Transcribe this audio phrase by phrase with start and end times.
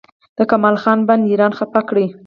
[0.37, 2.05] د کمال خان بند ایران خفه کړی؟